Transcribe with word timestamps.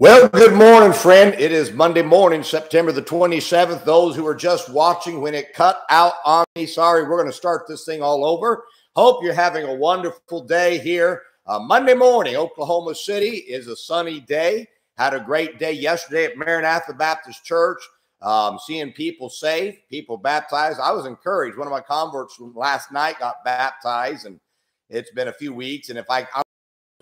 Well, 0.00 0.30
good 0.30 0.54
morning, 0.54 0.94
friend. 0.94 1.34
It 1.34 1.52
is 1.52 1.74
Monday 1.74 2.00
morning, 2.00 2.42
September 2.42 2.90
the 2.90 3.02
27th. 3.02 3.84
Those 3.84 4.16
who 4.16 4.26
are 4.26 4.34
just 4.34 4.70
watching 4.70 5.20
when 5.20 5.34
it 5.34 5.52
cut 5.52 5.82
out 5.90 6.14
on 6.24 6.46
me, 6.56 6.64
sorry, 6.64 7.02
we're 7.02 7.18
going 7.18 7.30
to 7.30 7.36
start 7.36 7.68
this 7.68 7.84
thing 7.84 8.00
all 8.00 8.24
over. 8.24 8.64
Hope 8.96 9.22
you're 9.22 9.34
having 9.34 9.66
a 9.66 9.74
wonderful 9.74 10.46
day 10.46 10.78
here. 10.78 11.20
Uh, 11.44 11.58
Monday 11.58 11.92
morning, 11.92 12.34
Oklahoma 12.34 12.94
City 12.94 13.44
is 13.46 13.66
a 13.66 13.76
sunny 13.76 14.20
day. 14.20 14.66
Had 14.96 15.12
a 15.12 15.20
great 15.20 15.58
day 15.58 15.72
yesterday 15.72 16.24
at 16.24 16.38
Maranatha 16.38 16.94
Baptist 16.94 17.44
Church, 17.44 17.82
um, 18.22 18.58
seeing 18.58 18.94
people 18.94 19.28
saved, 19.28 19.80
people 19.90 20.16
baptized. 20.16 20.80
I 20.80 20.92
was 20.92 21.04
encouraged. 21.04 21.58
One 21.58 21.66
of 21.66 21.72
my 21.72 21.82
converts 21.82 22.36
from 22.36 22.54
last 22.54 22.90
night 22.90 23.18
got 23.18 23.44
baptized, 23.44 24.24
and 24.24 24.40
it's 24.88 25.10
been 25.10 25.28
a 25.28 25.34
few 25.34 25.52
weeks. 25.52 25.90
And 25.90 25.98
if 25.98 26.06
I, 26.08 26.26
I'm, 26.34 26.42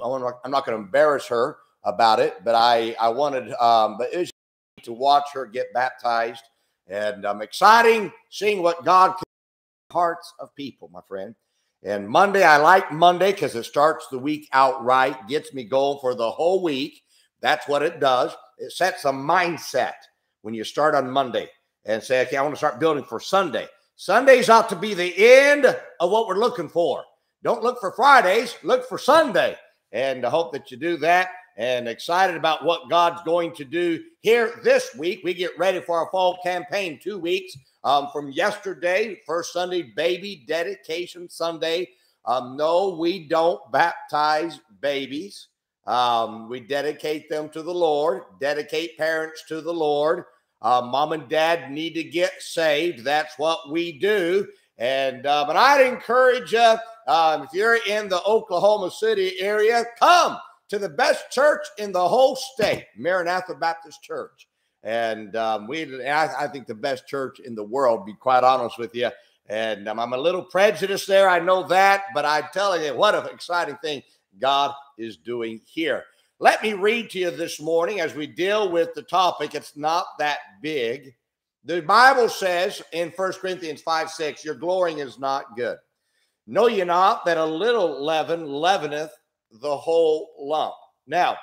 I'm 0.03 0.51
not 0.51 0.67
going 0.67 0.77
to 0.77 0.85
embarrass 0.85 1.29
her 1.29 1.59
about 1.89 2.21
it, 2.21 2.45
but 2.45 2.55
I 2.55 2.95
I 3.01 3.09
wanted 3.09 3.53
um, 3.55 3.97
but 3.99 4.13
it 4.13 4.19
was 4.19 4.31
to 4.83 4.93
watch 4.93 5.25
her 5.35 5.47
get 5.47 5.73
baptized, 5.73 6.45
and 6.87 7.25
um, 7.27 7.43
exciting 7.43 8.13
seeing 8.31 8.63
what 8.63 8.85
God 8.85 9.09
can 9.09 9.17
do 9.19 9.95
hearts 9.95 10.33
of 10.39 10.55
people, 10.55 10.91
my 10.93 11.01
friend. 11.09 11.35
And 11.85 12.09
Monday, 12.09 12.43
I 12.43 12.57
like 12.57 12.93
Monday 12.93 13.33
because 13.33 13.55
it 13.55 13.65
starts 13.65 14.09
the 14.09 14.19
week 14.19 14.49
out 14.53 14.85
right, 14.85 15.17
gets 15.29 15.55
me 15.55 15.65
going 15.65 15.99
for 16.01 16.15
the 16.15 16.31
whole 16.31 16.63
week. 16.63 17.03
That's 17.41 17.69
what 17.69 17.83
it 17.83 18.01
does. 18.01 18.35
It 18.59 18.73
sets 18.73 19.05
a 19.05 19.13
mindset 19.13 19.95
when 20.43 20.55
you 20.55 20.65
start 20.65 20.97
on 20.97 21.11
Monday 21.11 21.49
and 21.85 22.03
say, 22.03 22.23
okay, 22.23 22.37
I 22.37 22.43
want 22.43 22.55
to 22.55 22.59
start 22.59 22.81
building 22.81 23.05
for 23.05 23.21
Sunday. 23.21 23.69
Sundays 23.95 24.49
ought 24.49 24.69
to 24.69 24.77
be 24.77 24.95
the 24.95 25.15
end 25.17 25.67
of 25.67 26.11
what 26.11 26.27
we're 26.27 26.39
looking 26.39 26.69
for. 26.69 27.05
Don't 27.45 27.63
look 27.63 27.79
for 27.81 27.93
Fridays, 27.93 28.57
look 28.65 28.89
for 28.89 28.99
Sunday. 28.99 29.57
And 29.93 30.27
I 30.27 30.31
hope 30.31 30.53
that 30.53 30.71
you 30.71 30.77
do 30.77 30.97
that 30.99 31.31
and 31.59 31.89
excited 31.89 32.37
about 32.37 32.65
what 32.65 32.89
God's 32.89 33.21
going 33.25 33.53
to 33.57 33.65
do 33.65 34.03
here 34.21 34.61
this 34.63 34.95
week. 34.97 35.21
We 35.25 35.35
get 35.35 35.59
ready 35.59 35.81
for 35.81 35.99
our 35.99 36.09
fall 36.11 36.39
campaign 36.43 37.01
two 37.03 37.19
weeks 37.19 37.57
um, 37.83 38.09
from 38.13 38.31
yesterday, 38.31 39.21
first 39.27 39.53
Sunday, 39.53 39.83
baby 39.83 40.45
dedication 40.47 41.29
Sunday. 41.29 41.91
Um, 42.25 42.57
no, 42.57 42.97
we 42.97 43.27
don't 43.29 43.61
baptize 43.73 44.61
babies. 44.81 45.49
Um, 45.87 46.49
we 46.49 46.61
dedicate 46.61 47.29
them 47.29 47.49
to 47.51 47.63
the 47.63 47.75
Lord, 47.75 48.23
dedicate 48.41 48.97
parents 48.97 49.45
to 49.49 49.61
the 49.61 49.73
Lord. 49.73 50.25
Uh, 50.63 50.83
mom 50.83 51.13
and 51.13 51.29
dad 51.29 51.73
need 51.73 51.95
to 51.95 52.05
get 52.05 52.41
saved. 52.41 53.05
That's 53.05 53.37
what 53.39 53.71
we 53.71 53.99
do. 53.99 54.47
And 54.77 55.27
uh, 55.27 55.45
but 55.45 55.57
I'd 55.57 55.87
encourage 55.87 56.53
you 56.53 56.77
uh, 57.09 57.45
if 57.45 57.53
you're 57.53 57.79
in 57.87 58.09
the 58.09 58.23
Oklahoma 58.25 58.91
City 58.93 59.41
area, 59.41 59.85
come 59.99 60.39
to 60.69 60.79
the 60.79 60.89
best 60.89 61.31
church 61.31 61.67
in 61.79 61.93
the 61.93 62.09
whole 62.09 62.37
state, 62.37 62.87
Maranatha 62.97 63.55
Baptist 63.55 64.03
Church. 64.03 64.49
And 64.83 65.35
um, 65.35 65.67
we, 65.67 66.07
I, 66.07 66.45
I, 66.45 66.49
think 66.49 66.67
the 66.67 66.75
best 66.75 67.09
church 67.09 67.41
in 67.41 67.55
the 67.55 67.65
world, 67.65 68.07
be 68.07 68.15
quite 68.15 68.45
honest 68.45 68.79
with 68.79 68.95
you. 68.95 69.11
And 69.49 69.89
um, 69.89 69.99
I'm 69.99 70.13
a 70.13 70.19
little 70.19 70.45
prejudiced 70.45 71.09
there. 71.09 71.29
I 71.29 71.41
know 71.41 71.67
that, 71.69 72.05
but 72.15 72.25
I'm 72.25 72.45
telling 72.53 72.85
you, 72.85 72.95
what 72.95 73.15
an 73.15 73.27
exciting 73.33 73.77
thing 73.83 74.03
God 74.39 74.73
is 74.97 75.17
doing 75.17 75.61
here. 75.67 76.05
Let 76.39 76.63
me 76.63 76.75
read 76.75 77.11
to 77.11 77.19
you 77.19 77.31
this 77.33 77.61
morning 77.61 78.01
as 78.01 78.15
we 78.15 78.29
deal 78.29 78.71
with 78.71 78.95
the 78.95 79.03
topic. 79.03 79.55
It's 79.55 79.77
not 79.77 80.07
that 80.21 80.39
big. 80.63 81.15
The 81.65 81.83
Bible 81.83 82.29
says 82.29 82.81
in 82.93 83.11
First 83.11 83.41
Corinthians 83.41 83.83
5 83.83 84.11
6, 84.11 84.45
your 84.45 84.55
glorying 84.55 84.99
is 84.99 85.19
not 85.19 85.57
good. 85.57 85.79
Know 86.47 86.69
ye 86.69 86.85
not 86.85 87.27
that 87.27 87.37
a 87.37 87.45
little 87.45 88.03
leaven 88.05 88.47
leaveneth 88.47 89.11
the 89.51 89.77
whole 89.77 90.31
lump. 90.39 90.75
Now, 91.07 91.37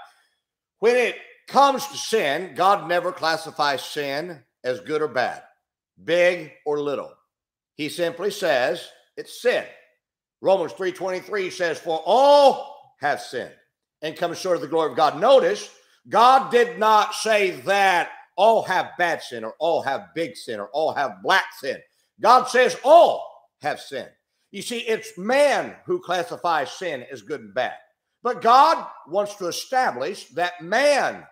when 0.79 0.95
it 0.95 1.17
comes 1.47 1.87
to 1.87 1.97
sin, 1.97 2.53
God 2.55 2.87
never 2.87 3.11
classifies 3.11 3.83
sin 3.83 4.43
as 4.63 4.79
good 4.79 5.01
or 5.01 5.07
bad, 5.07 5.43
big 6.03 6.51
or 6.65 6.79
little. 6.79 7.13
He 7.75 7.89
simply 7.89 8.31
says 8.31 8.87
it's 9.17 9.41
sin. 9.41 9.63
Romans 10.41 10.73
3:23 10.73 11.51
says, 11.51 11.79
For 11.79 12.01
all 12.05 12.93
have 12.99 13.21
sinned 13.21 13.53
and 14.01 14.15
come 14.15 14.33
short 14.33 14.57
of 14.57 14.61
the 14.61 14.67
glory 14.67 14.91
of 14.91 14.97
God. 14.97 15.19
Notice, 15.19 15.69
God 16.09 16.51
did 16.51 16.77
not 16.77 17.15
say 17.15 17.51
that 17.61 18.11
all 18.35 18.63
have 18.63 18.91
bad 18.97 19.21
sin 19.23 19.43
or 19.43 19.55
all 19.59 19.81
have 19.81 20.13
big 20.13 20.35
sin 20.35 20.59
or 20.59 20.67
all 20.67 20.93
have 20.93 21.23
black 21.23 21.45
sin. 21.59 21.77
God 22.19 22.45
says 22.45 22.77
all 22.83 23.49
have 23.61 23.79
sinned. 23.79 24.11
You 24.51 24.61
see, 24.61 24.79
it's 24.79 25.17
man 25.17 25.75
who 25.85 25.99
classifies 25.99 26.71
sin 26.71 27.05
as 27.11 27.21
good 27.21 27.41
and 27.41 27.53
bad. 27.53 27.73
But 28.25 28.41
God 28.41 28.87
wants 29.07 29.35
to 29.35 29.45
establish 29.45 30.29
that 30.29 30.59
man 30.59 31.27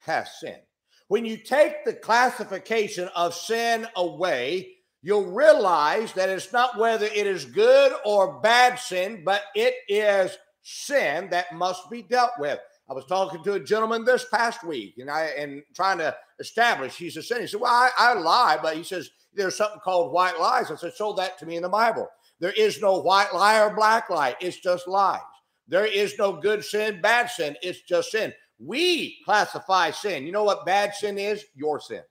has 0.00 0.28
sinned. 0.38 0.60
When 1.08 1.24
you 1.24 1.38
take 1.38 1.86
the 1.86 1.94
classification 1.94 3.08
of 3.16 3.32
sin 3.32 3.86
away, 3.96 4.74
you'll 5.00 5.32
realize 5.32 6.12
that 6.12 6.28
it's 6.28 6.52
not 6.52 6.76
whether 6.76 7.06
it 7.06 7.26
is 7.26 7.46
good 7.46 7.94
or 8.04 8.40
bad 8.42 8.78
sin, 8.78 9.22
but 9.24 9.44
it 9.54 9.74
is 9.88 10.36
sin 10.60 11.30
that 11.30 11.54
must 11.54 11.88
be 11.88 12.02
dealt 12.02 12.32
with. 12.38 12.58
I 12.90 12.92
was 12.92 13.06
talking 13.06 13.42
to 13.42 13.54
a 13.54 13.60
gentleman 13.60 14.04
this 14.04 14.26
past 14.30 14.64
week, 14.64 14.98
and 14.98 15.10
I 15.10 15.28
and 15.38 15.62
trying 15.74 15.96
to 15.96 16.14
establish 16.38 16.94
he's 16.94 17.16
a 17.16 17.22
sin. 17.22 17.40
He 17.40 17.46
said, 17.46 17.62
"Well, 17.62 17.72
I, 17.72 17.88
I 17.98 18.12
lie," 18.12 18.58
but 18.60 18.76
he 18.76 18.84
says 18.84 19.08
there's 19.32 19.56
something 19.56 19.80
called 19.80 20.12
white 20.12 20.38
lies. 20.38 20.70
I 20.70 20.76
said, 20.76 20.92
"Show 20.92 21.14
that 21.14 21.38
to 21.38 21.46
me 21.46 21.56
in 21.56 21.62
the 21.62 21.70
Bible." 21.70 22.06
There 22.38 22.52
is 22.52 22.82
no 22.82 22.98
white 22.98 23.32
lie 23.32 23.62
or 23.62 23.74
black 23.74 24.10
lie. 24.10 24.36
It's 24.42 24.58
just 24.58 24.86
lies. 24.86 25.22
There 25.68 25.86
is 25.86 26.18
no 26.18 26.32
good 26.32 26.64
sin, 26.64 27.00
bad 27.00 27.30
sin. 27.30 27.56
It's 27.62 27.82
just 27.82 28.10
sin. 28.10 28.32
We 28.58 29.18
classify 29.24 29.90
sin. 29.90 30.26
You 30.26 30.32
know 30.32 30.44
what 30.44 30.66
bad 30.66 30.94
sin 30.94 31.18
is? 31.18 31.44
Your 31.54 31.80
sin. 31.80 32.02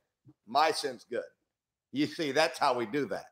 My 0.47 0.71
sin's 0.71 1.05
good. 1.09 1.23
You 1.91 2.07
see, 2.07 2.31
that's 2.31 2.59
how 2.59 2.73
we 2.73 2.85
do 2.85 3.05
that 3.07 3.25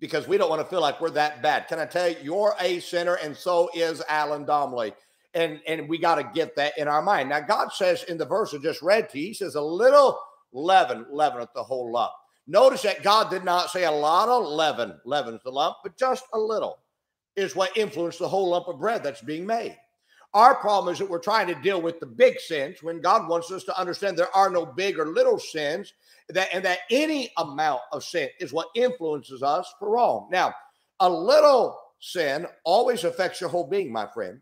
because 0.00 0.28
we 0.28 0.36
don't 0.36 0.50
want 0.50 0.62
to 0.62 0.68
feel 0.68 0.80
like 0.80 1.00
we're 1.00 1.10
that 1.10 1.42
bad. 1.42 1.68
Can 1.68 1.78
I 1.78 1.86
tell 1.86 2.08
you, 2.08 2.16
you're 2.22 2.54
a 2.60 2.80
sinner, 2.80 3.14
and 3.14 3.36
so 3.36 3.70
is 3.74 4.02
Alan 4.08 4.44
Domley. 4.44 4.92
And, 5.34 5.60
and 5.66 5.88
we 5.88 5.98
got 5.98 6.14
to 6.14 6.30
get 6.34 6.56
that 6.56 6.78
in 6.78 6.88
our 6.88 7.02
mind. 7.02 7.28
Now, 7.28 7.40
God 7.40 7.68
says 7.72 8.04
in 8.04 8.16
the 8.16 8.24
verse 8.24 8.54
I 8.54 8.58
just 8.58 8.80
read 8.80 9.10
to 9.10 9.18
you, 9.18 9.28
He 9.28 9.34
says, 9.34 9.54
a 9.54 9.60
little 9.60 10.18
leaven 10.52 11.04
leaveneth 11.12 11.52
the 11.54 11.62
whole 11.62 11.92
lump. 11.92 12.12
Notice 12.46 12.82
that 12.82 13.02
God 13.02 13.28
did 13.28 13.44
not 13.44 13.70
say 13.70 13.84
a 13.84 13.90
lot 13.90 14.28
of 14.28 14.46
leaven 14.46 14.98
leavens 15.04 15.42
the 15.44 15.50
lump, 15.50 15.76
but 15.82 15.98
just 15.98 16.24
a 16.32 16.38
little 16.38 16.78
is 17.36 17.54
what 17.54 17.76
influenced 17.76 18.18
the 18.18 18.28
whole 18.28 18.48
lump 18.50 18.68
of 18.68 18.80
bread 18.80 19.02
that's 19.02 19.22
being 19.22 19.46
made. 19.46 19.76
Our 20.34 20.54
problem 20.56 20.92
is 20.92 20.98
that 20.98 21.08
we're 21.08 21.18
trying 21.18 21.46
to 21.46 21.54
deal 21.54 21.80
with 21.80 22.00
the 22.00 22.06
big 22.06 22.38
sins 22.40 22.82
when 22.82 23.00
God 23.00 23.28
wants 23.28 23.50
us 23.50 23.64
to 23.64 23.78
understand 23.78 24.16
there 24.16 24.34
are 24.36 24.50
no 24.50 24.66
big 24.66 24.98
or 24.98 25.06
little 25.06 25.38
sins, 25.38 25.92
that 26.28 26.48
and 26.52 26.64
that 26.64 26.80
any 26.90 27.30
amount 27.38 27.80
of 27.92 28.04
sin 28.04 28.28
is 28.40 28.52
what 28.52 28.68
influences 28.74 29.42
us 29.42 29.72
for 29.78 29.90
wrong. 29.90 30.28
Now, 30.30 30.54
a 31.00 31.08
little 31.08 31.78
sin 32.00 32.46
always 32.64 33.04
affects 33.04 33.40
your 33.40 33.50
whole 33.50 33.66
being, 33.66 33.92
my 33.92 34.06
friend. 34.12 34.40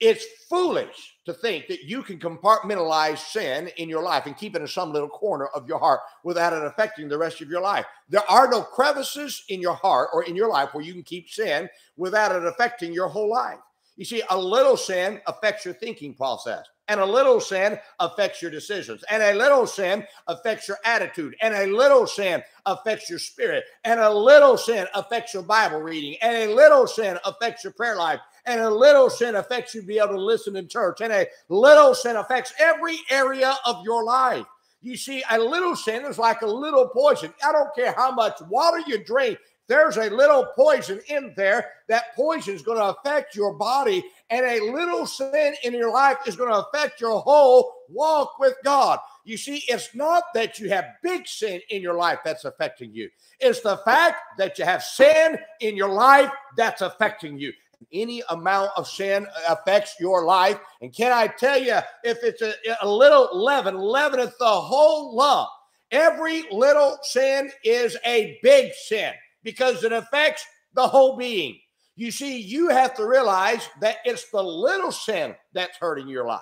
It's 0.00 0.24
foolish 0.48 1.16
to 1.26 1.34
think 1.34 1.68
that 1.68 1.84
you 1.84 2.02
can 2.02 2.18
compartmentalize 2.18 3.18
sin 3.18 3.68
in 3.76 3.88
your 3.88 4.02
life 4.02 4.24
and 4.24 4.36
keep 4.36 4.56
it 4.56 4.62
in 4.62 4.66
some 4.66 4.92
little 4.92 5.08
corner 5.08 5.46
of 5.48 5.68
your 5.68 5.78
heart 5.78 6.00
without 6.24 6.54
it 6.54 6.64
affecting 6.64 7.08
the 7.08 7.18
rest 7.18 7.42
of 7.42 7.50
your 7.50 7.60
life. 7.60 7.84
There 8.08 8.28
are 8.28 8.48
no 8.50 8.62
crevices 8.62 9.44
in 9.50 9.60
your 9.60 9.74
heart 9.74 10.08
or 10.14 10.24
in 10.24 10.34
your 10.34 10.48
life 10.48 10.72
where 10.72 10.82
you 10.82 10.94
can 10.94 11.02
keep 11.02 11.28
sin 11.28 11.68
without 11.96 12.34
it 12.34 12.46
affecting 12.46 12.94
your 12.94 13.08
whole 13.08 13.28
life. 13.28 13.58
You 13.96 14.06
see, 14.06 14.22
a 14.30 14.38
little 14.38 14.78
sin 14.78 15.20
affects 15.26 15.66
your 15.66 15.74
thinking 15.74 16.14
process, 16.14 16.64
and 16.88 17.00
a 17.00 17.04
little 17.04 17.38
sin 17.38 17.78
affects 17.98 18.40
your 18.40 18.50
decisions, 18.50 19.04
and 19.10 19.22
a 19.22 19.34
little 19.34 19.66
sin 19.66 20.06
affects 20.26 20.66
your 20.68 20.78
attitude, 20.86 21.36
and 21.42 21.52
a 21.52 21.66
little 21.66 22.06
sin 22.06 22.42
affects 22.64 23.10
your 23.10 23.18
spirit, 23.18 23.64
and 23.84 24.00
a 24.00 24.08
little 24.08 24.56
sin 24.56 24.86
affects 24.94 25.34
your 25.34 25.42
Bible 25.42 25.82
reading, 25.82 26.16
and 26.22 26.34
a 26.34 26.54
little 26.54 26.86
sin 26.86 27.18
affects 27.26 27.62
your 27.62 27.74
prayer 27.74 27.96
life, 27.96 28.20
and 28.46 28.60
a 28.60 28.70
little 28.70 29.10
sin 29.10 29.36
affects 29.36 29.74
you 29.74 29.80
to 29.82 29.86
be 29.86 29.98
able 29.98 30.14
to 30.14 30.20
listen 30.20 30.56
in 30.56 30.68
church, 30.68 31.00
and 31.00 31.12
a 31.12 31.26
little 31.48 31.94
sin 31.94 32.16
affects 32.16 32.52
every 32.58 32.98
area 33.10 33.54
of 33.64 33.84
your 33.84 34.04
life. 34.04 34.46
You 34.82 34.96
see, 34.96 35.22
a 35.30 35.38
little 35.38 35.76
sin 35.76 36.04
is 36.06 36.18
like 36.18 36.42
a 36.42 36.46
little 36.46 36.88
poison. 36.88 37.34
I 37.44 37.52
don't 37.52 37.74
care 37.74 37.92
how 37.92 38.12
much 38.12 38.40
water 38.48 38.80
you 38.86 39.04
drink, 39.04 39.38
there's 39.70 39.98
a 39.98 40.10
little 40.10 40.46
poison 40.56 41.00
in 41.06 41.32
there. 41.36 41.70
That 41.86 42.16
poison 42.16 42.56
is 42.56 42.62
going 42.62 42.78
to 42.78 42.86
affect 42.86 43.36
your 43.36 43.54
body, 43.54 44.04
and 44.28 44.44
a 44.44 44.72
little 44.72 45.06
sin 45.06 45.54
in 45.62 45.74
your 45.74 45.92
life 45.92 46.16
is 46.26 46.34
going 46.34 46.50
to 46.50 46.66
affect 46.66 47.00
your 47.00 47.20
whole 47.20 47.72
walk 47.88 48.40
with 48.40 48.54
God. 48.64 48.98
You 49.24 49.36
see, 49.36 49.62
it's 49.68 49.94
not 49.94 50.24
that 50.34 50.58
you 50.58 50.70
have 50.70 50.86
big 51.04 51.28
sin 51.28 51.60
in 51.70 51.82
your 51.82 51.94
life 51.94 52.18
that's 52.24 52.44
affecting 52.44 52.92
you, 52.92 53.10
it's 53.38 53.60
the 53.60 53.76
fact 53.84 54.16
that 54.38 54.58
you 54.58 54.64
have 54.64 54.82
sin 54.82 55.38
in 55.60 55.76
your 55.76 55.88
life 55.88 56.32
that's 56.56 56.82
affecting 56.82 57.38
you 57.38 57.52
any 57.92 58.22
amount 58.30 58.70
of 58.76 58.86
sin 58.86 59.26
affects 59.48 59.94
your 59.98 60.24
life. 60.24 60.58
And 60.80 60.94
can 60.94 61.12
I 61.12 61.26
tell 61.26 61.58
you, 61.60 61.78
if 62.04 62.18
it's 62.22 62.42
a, 62.42 62.54
a 62.82 62.88
little 62.88 63.28
leaven, 63.32 63.76
leaveneth 63.76 64.36
the 64.38 64.46
whole 64.46 65.14
lump. 65.14 65.48
Every 65.90 66.44
little 66.52 66.98
sin 67.02 67.50
is 67.64 67.96
a 68.06 68.38
big 68.42 68.72
sin 68.74 69.12
because 69.42 69.82
it 69.82 69.92
affects 69.92 70.44
the 70.74 70.86
whole 70.86 71.16
being. 71.16 71.58
You 71.96 72.10
see, 72.10 72.40
you 72.40 72.68
have 72.68 72.94
to 72.94 73.06
realize 73.06 73.68
that 73.80 73.96
it's 74.04 74.30
the 74.30 74.42
little 74.42 74.92
sin 74.92 75.34
that's 75.52 75.76
hurting 75.78 76.08
your 76.08 76.24
life. 76.24 76.40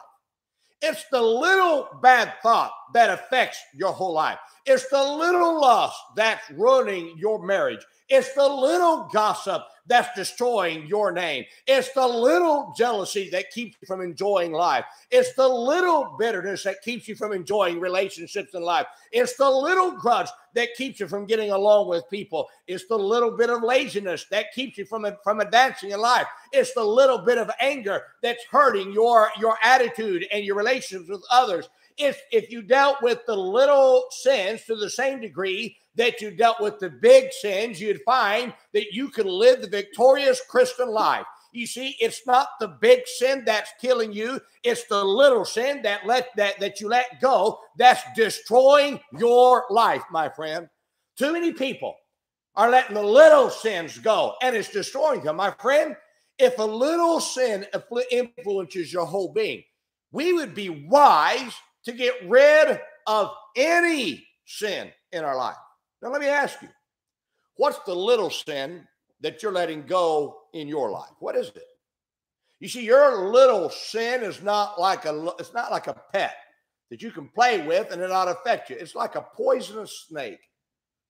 It's 0.82 1.04
the 1.10 1.22
little 1.22 1.88
bad 2.02 2.34
thought 2.42 2.72
that 2.94 3.10
affects 3.10 3.58
your 3.74 3.92
whole 3.92 4.12
life. 4.12 4.38
It's 4.66 4.88
the 4.88 5.02
little 5.02 5.60
lust 5.60 5.96
that's 6.16 6.50
ruining 6.50 7.16
your 7.16 7.42
marriage. 7.42 7.84
It's 8.08 8.32
the 8.32 8.48
little 8.48 9.08
gossip 9.12 9.64
that's 9.86 10.14
destroying 10.14 10.86
your 10.86 11.12
name. 11.12 11.44
It's 11.66 11.92
the 11.92 12.06
little 12.06 12.72
jealousy 12.76 13.28
that 13.30 13.50
keeps 13.50 13.76
you 13.80 13.86
from 13.86 14.00
enjoying 14.00 14.52
life. 14.52 14.84
It's 15.10 15.34
the 15.34 15.48
little 15.48 16.16
bitterness 16.18 16.62
that 16.64 16.82
keeps 16.82 17.08
you 17.08 17.14
from 17.14 17.32
enjoying 17.32 17.80
relationships 17.80 18.54
in 18.54 18.62
life. 18.62 18.86
It's 19.12 19.36
the 19.36 19.48
little 19.48 19.90
grudge 19.92 20.28
that 20.54 20.74
keeps 20.76 21.00
you 21.00 21.08
from 21.08 21.26
getting 21.26 21.50
along 21.50 21.88
with 21.88 22.08
people. 22.10 22.48
It's 22.66 22.86
the 22.86 22.98
little 22.98 23.36
bit 23.36 23.50
of 23.50 23.62
laziness 23.62 24.26
that 24.30 24.52
keeps 24.54 24.78
you 24.78 24.86
from, 24.86 25.06
from 25.22 25.40
advancing 25.40 25.90
in 25.90 26.00
life. 26.00 26.26
It's 26.52 26.72
the 26.74 26.84
little 26.84 27.18
bit 27.18 27.38
of 27.38 27.50
anger 27.60 28.02
that's 28.22 28.44
hurting 28.50 28.92
your, 28.92 29.30
your 29.38 29.56
attitude 29.62 30.26
and 30.32 30.44
your 30.44 30.56
relationships 30.56 31.08
with 31.08 31.22
others. 31.30 31.68
If, 31.98 32.20
if 32.30 32.50
you 32.50 32.62
dealt 32.62 33.02
with 33.02 33.20
the 33.26 33.36
little 33.36 34.06
sins 34.10 34.64
to 34.66 34.76
the 34.76 34.90
same 34.90 35.20
degree 35.20 35.76
that 35.96 36.20
you 36.20 36.30
dealt 36.30 36.60
with 36.60 36.78
the 36.78 36.90
big 36.90 37.32
sins, 37.32 37.80
you'd 37.80 38.02
find 38.02 38.54
that 38.72 38.92
you 38.92 39.08
can 39.08 39.26
live 39.26 39.60
the 39.60 39.68
victorious 39.68 40.40
Christian 40.48 40.88
life. 40.88 41.26
You 41.52 41.66
see, 41.66 41.96
it's 41.98 42.26
not 42.26 42.48
the 42.60 42.68
big 42.68 43.00
sin 43.06 43.42
that's 43.44 43.72
killing 43.80 44.12
you, 44.12 44.40
it's 44.62 44.84
the 44.84 45.02
little 45.02 45.44
sin 45.44 45.82
that 45.82 46.06
let 46.06 46.28
that 46.36 46.60
that 46.60 46.80
you 46.80 46.88
let 46.88 47.20
go 47.20 47.58
that's 47.76 48.02
destroying 48.14 49.00
your 49.18 49.64
life, 49.70 50.02
my 50.10 50.28
friend. 50.28 50.68
Too 51.16 51.32
many 51.32 51.52
people 51.52 51.96
are 52.54 52.70
letting 52.70 52.94
the 52.94 53.02
little 53.02 53.50
sins 53.50 53.98
go 53.98 54.34
and 54.42 54.54
it's 54.54 54.70
destroying 54.70 55.22
them, 55.22 55.36
my 55.36 55.50
friend. 55.52 55.96
If 56.38 56.58
a 56.58 56.62
little 56.62 57.18
sin 57.18 57.66
influences 58.12 58.92
your 58.92 59.06
whole 59.06 59.32
being, 59.32 59.64
we 60.12 60.32
would 60.32 60.54
be 60.54 60.68
wise 60.68 61.54
to 61.88 61.94
get 61.94 62.14
rid 62.28 62.78
of 63.06 63.30
any 63.56 64.26
sin 64.44 64.92
in 65.12 65.24
our 65.24 65.36
life. 65.36 65.56
Now, 66.02 66.10
let 66.10 66.20
me 66.20 66.28
ask 66.28 66.60
you 66.62 66.68
what's 67.56 67.78
the 67.80 67.94
little 67.94 68.30
sin 68.30 68.86
that 69.20 69.42
you're 69.42 69.52
letting 69.52 69.86
go 69.86 70.36
in 70.52 70.68
your 70.68 70.90
life? 70.90 71.10
What 71.18 71.34
is 71.34 71.48
it? 71.48 71.64
You 72.60 72.68
see, 72.68 72.84
your 72.84 73.30
little 73.30 73.70
sin 73.70 74.22
is 74.22 74.42
not 74.42 74.78
like 74.78 75.06
a 75.06 75.32
it's 75.38 75.54
not 75.54 75.70
like 75.70 75.86
a 75.86 76.00
pet 76.12 76.36
that 76.90 77.02
you 77.02 77.10
can 77.10 77.28
play 77.28 77.66
with 77.66 77.90
and 77.90 78.02
it 78.02 78.08
not 78.08 78.28
affect 78.28 78.68
you. 78.70 78.76
It's 78.78 78.94
like 78.94 79.14
a 79.14 79.26
poisonous 79.34 80.06
snake 80.08 80.40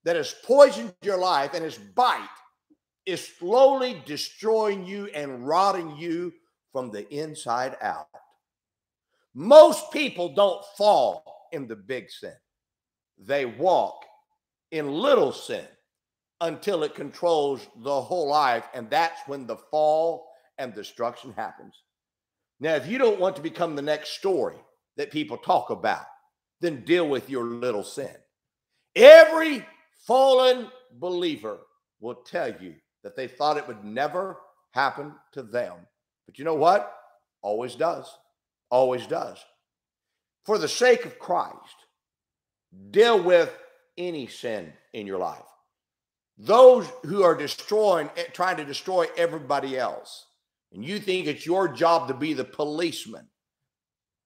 that 0.04 0.16
has 0.16 0.34
poisoned 0.44 0.94
your 1.02 1.18
life 1.18 1.54
and 1.54 1.64
its 1.64 1.78
bite 1.78 2.28
is 3.04 3.26
slowly 3.38 4.02
destroying 4.06 4.86
you 4.86 5.06
and 5.06 5.46
rotting 5.46 5.96
you 5.96 6.32
from 6.72 6.90
the 6.90 7.08
inside 7.12 7.76
out. 7.80 8.06
Most 9.38 9.92
people 9.92 10.30
don't 10.34 10.64
fall 10.76 11.46
in 11.52 11.68
the 11.68 11.76
big 11.76 12.10
sin. 12.10 12.34
They 13.16 13.44
walk 13.44 14.04
in 14.72 14.92
little 14.92 15.30
sin 15.30 15.64
until 16.40 16.82
it 16.82 16.96
controls 16.96 17.64
the 17.84 18.00
whole 18.00 18.28
life. 18.28 18.64
And 18.74 18.90
that's 18.90 19.20
when 19.28 19.46
the 19.46 19.54
fall 19.70 20.26
and 20.58 20.74
destruction 20.74 21.32
happens. 21.34 21.84
Now, 22.58 22.74
if 22.74 22.88
you 22.88 22.98
don't 22.98 23.20
want 23.20 23.36
to 23.36 23.42
become 23.42 23.76
the 23.76 23.80
next 23.82 24.14
story 24.14 24.56
that 24.96 25.12
people 25.12 25.36
talk 25.36 25.70
about, 25.70 26.06
then 26.60 26.84
deal 26.84 27.08
with 27.08 27.30
your 27.30 27.44
little 27.44 27.84
sin. 27.84 28.16
Every 28.96 29.64
fallen 30.04 30.66
believer 30.94 31.60
will 32.00 32.16
tell 32.16 32.48
you 32.60 32.74
that 33.04 33.14
they 33.14 33.28
thought 33.28 33.56
it 33.56 33.68
would 33.68 33.84
never 33.84 34.38
happen 34.72 35.14
to 35.34 35.44
them. 35.44 35.74
But 36.26 36.40
you 36.40 36.44
know 36.44 36.56
what? 36.56 36.92
Always 37.40 37.76
does. 37.76 38.12
Always 38.70 39.06
does. 39.06 39.38
For 40.44 40.58
the 40.58 40.68
sake 40.68 41.04
of 41.04 41.18
Christ, 41.18 41.86
deal 42.90 43.22
with 43.22 43.54
any 43.96 44.26
sin 44.26 44.72
in 44.92 45.06
your 45.06 45.18
life. 45.18 45.42
Those 46.38 46.86
who 47.04 47.22
are 47.22 47.34
destroying, 47.34 48.10
eh, 48.16 48.24
trying 48.32 48.58
to 48.58 48.64
destroy 48.64 49.06
everybody 49.16 49.76
else, 49.76 50.26
and 50.72 50.84
you 50.84 51.00
think 51.00 51.26
it's 51.26 51.46
your 51.46 51.68
job 51.68 52.08
to 52.08 52.14
be 52.14 52.32
the 52.32 52.44
policeman, 52.44 53.28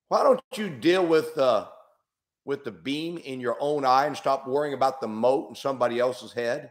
why 0.08 0.22
don't 0.22 0.42
you 0.54 0.68
deal 0.68 1.06
with 1.06 1.34
the 1.34 1.68
with 2.44 2.64
the 2.64 2.72
beam 2.72 3.18
in 3.18 3.40
your 3.40 3.56
own 3.60 3.84
eye 3.84 4.06
and 4.06 4.16
stop 4.16 4.48
worrying 4.48 4.74
about 4.74 5.00
the 5.00 5.08
mote 5.08 5.48
in 5.48 5.54
somebody 5.54 5.98
else's 5.98 6.32
head? 6.32 6.70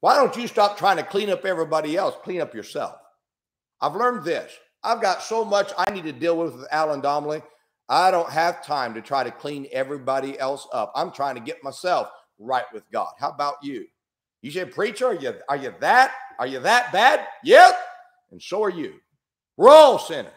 Why 0.00 0.16
don't 0.16 0.36
you 0.36 0.48
stop 0.48 0.78
trying 0.78 0.96
to 0.96 1.02
clean 1.02 1.30
up 1.30 1.44
everybody 1.44 1.96
else? 1.96 2.16
Clean 2.22 2.40
up 2.40 2.54
yourself. 2.54 2.96
I've 3.80 3.94
learned 3.94 4.24
this. 4.24 4.52
I've 4.82 5.02
got 5.02 5.22
so 5.22 5.44
much 5.44 5.72
I 5.76 5.90
need 5.90 6.04
to 6.04 6.12
deal 6.12 6.38
with 6.38 6.54
with 6.54 6.66
Alan 6.70 7.02
Domley. 7.02 7.42
I 7.88 8.10
don't 8.10 8.30
have 8.30 8.64
time 8.64 8.94
to 8.94 9.00
try 9.00 9.24
to 9.24 9.30
clean 9.30 9.66
everybody 9.72 10.38
else 10.38 10.66
up. 10.72 10.92
I'm 10.94 11.10
trying 11.10 11.34
to 11.36 11.40
get 11.40 11.64
myself 11.64 12.08
right 12.38 12.66
with 12.72 12.84
God. 12.90 13.12
How 13.18 13.30
about 13.30 13.56
you? 13.62 13.86
You 14.42 14.50
say, 14.50 14.64
preacher, 14.66 15.06
are 15.06 15.14
you 15.14 15.34
are 15.48 15.56
you 15.56 15.74
that? 15.80 16.12
Are 16.38 16.46
you 16.46 16.60
that 16.60 16.92
bad? 16.92 17.26
Yep. 17.44 17.76
And 18.30 18.40
so 18.40 18.62
are 18.62 18.70
you. 18.70 18.94
We're 19.56 19.70
all 19.70 19.98
sinners. 19.98 20.32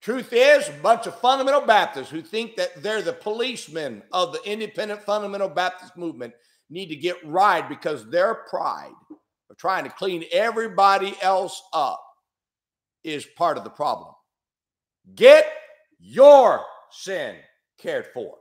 Truth 0.00 0.32
is, 0.32 0.68
a 0.68 0.72
bunch 0.82 1.08
of 1.08 1.18
fundamental 1.18 1.62
Baptists 1.62 2.10
who 2.10 2.22
think 2.22 2.54
that 2.56 2.80
they're 2.80 3.02
the 3.02 3.12
policemen 3.12 4.04
of 4.12 4.32
the 4.32 4.40
independent 4.44 5.02
fundamental 5.02 5.48
Baptist 5.48 5.96
movement 5.96 6.32
need 6.70 6.86
to 6.86 6.96
get 6.96 7.16
right 7.26 7.68
because 7.68 8.08
their 8.08 8.34
pride 8.48 8.92
of 9.50 9.56
trying 9.56 9.82
to 9.82 9.90
clean 9.90 10.24
everybody 10.30 11.16
else 11.22 11.60
up 11.72 12.05
is 13.06 13.24
part 13.24 13.56
of 13.56 13.64
the 13.64 13.70
problem. 13.70 14.12
Get 15.14 15.46
your 15.98 16.60
sin 16.90 17.36
cared 17.78 18.06
for. 18.12 18.34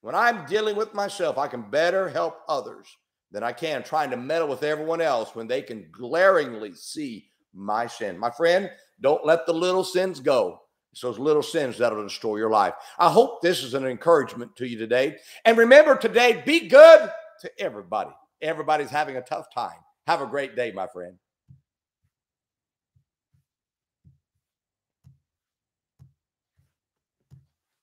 When 0.00 0.16
I'm 0.16 0.44
dealing 0.46 0.74
with 0.74 0.94
myself, 0.94 1.38
I 1.38 1.46
can 1.46 1.62
better 1.62 2.08
help 2.08 2.38
others 2.48 2.88
than 3.30 3.44
I 3.44 3.52
can 3.52 3.84
trying 3.84 4.10
to 4.10 4.16
meddle 4.16 4.48
with 4.48 4.64
everyone 4.64 5.00
else 5.00 5.34
when 5.34 5.46
they 5.46 5.62
can 5.62 5.86
glaringly 5.92 6.74
see 6.74 7.28
my 7.54 7.86
sin. 7.86 8.18
My 8.18 8.30
friend, 8.30 8.68
don't 9.00 9.24
let 9.24 9.46
the 9.46 9.54
little 9.54 9.84
sins 9.84 10.18
go. 10.18 10.58
It's 10.90 11.00
those 11.00 11.18
little 11.18 11.42
sins 11.42 11.78
that'll 11.78 12.02
destroy 12.02 12.36
your 12.36 12.50
life. 12.50 12.74
I 12.98 13.10
hope 13.10 13.40
this 13.40 13.62
is 13.62 13.74
an 13.74 13.86
encouragement 13.86 14.56
to 14.56 14.66
you 14.66 14.76
today. 14.76 15.16
And 15.44 15.56
remember 15.56 15.96
today, 15.96 16.42
be 16.44 16.68
good 16.68 17.10
to 17.40 17.50
everybody. 17.58 18.10
Everybody's 18.42 18.90
having 18.90 19.16
a 19.16 19.22
tough 19.22 19.46
time. 19.54 19.78
Have 20.06 20.20
a 20.20 20.26
great 20.26 20.56
day, 20.56 20.72
my 20.72 20.88
friend. 20.92 21.16